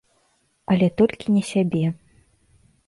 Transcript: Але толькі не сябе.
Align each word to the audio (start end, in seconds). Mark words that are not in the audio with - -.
Але 0.75 0.87
толькі 1.03 1.35
не 1.37 1.43
сябе. 1.51 1.85